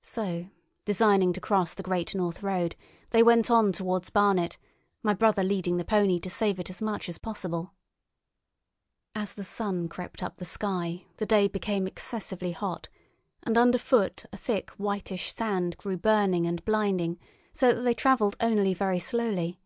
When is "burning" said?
15.98-16.46